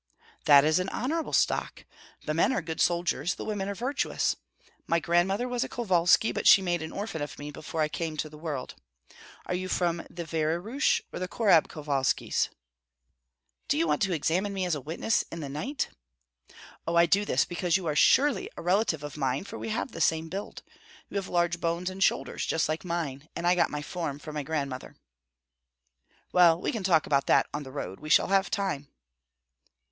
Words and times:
"That 0.45 0.65
is 0.65 0.79
an 0.79 0.89
honorable 0.89 1.31
stock! 1.31 1.85
The 2.25 2.33
men 2.33 2.51
are 2.53 2.63
good 2.63 2.81
soldiers, 2.81 3.35
the 3.35 3.45
women 3.45 3.69
are 3.69 3.75
virtuous. 3.75 4.35
My 4.87 4.99
grandmother 4.99 5.47
was 5.47 5.63
a 5.63 5.69
Kovalski, 5.69 6.31
but 6.31 6.47
she 6.47 6.59
made 6.59 6.81
an 6.81 6.91
orphan 6.91 7.21
of 7.21 7.37
me 7.37 7.51
before 7.51 7.81
I 7.83 7.87
came 7.87 8.17
to 8.17 8.27
the 8.27 8.35
world. 8.39 8.73
Are 9.45 9.53
you 9.53 9.69
from 9.69 9.97
the 10.09 10.23
Vyerush, 10.25 11.01
or 11.13 11.19
the 11.19 11.27
Korab 11.27 11.67
Kovalskis?" 11.67 12.49
"Do 13.67 13.77
you 13.77 13.87
want 13.87 14.01
to 14.01 14.11
examine 14.11 14.55
me 14.55 14.65
as 14.65 14.73
a 14.73 14.81
witness, 14.81 15.23
in 15.31 15.39
the 15.39 15.49
night?" 15.49 15.89
"Oh, 16.87 16.95
I 16.95 17.05
do 17.05 17.23
this 17.23 17.45
because 17.45 17.77
you 17.77 17.85
are 17.85 17.95
surely 17.95 18.49
a 18.57 18.61
relative 18.63 19.03
of 19.03 19.17
mine, 19.17 19.43
for 19.43 19.59
we 19.59 19.69
have 19.69 19.91
the 19.91 20.01
same 20.01 20.29
build. 20.29 20.63
You 21.09 21.17
have 21.17 21.27
large 21.27 21.61
bones 21.61 21.91
and 21.91 22.01
shoulders, 22.03 22.47
just 22.47 22.67
like 22.67 22.83
mine, 22.83 23.29
and 23.35 23.45
I 23.45 23.53
got 23.53 23.69
my 23.69 23.83
form 23.83 24.17
from 24.17 24.33
my 24.33 24.41
grandmother." 24.41 24.95
"Well, 26.31 26.59
we 26.59 26.71
can 26.71 26.81
talk 26.81 27.05
about 27.05 27.27
that 27.27 27.45
on 27.53 27.61
the 27.61 27.71
road. 27.71 27.99
We 27.99 28.09
shall 28.09 28.29
have 28.29 28.49
time!" 28.49 28.87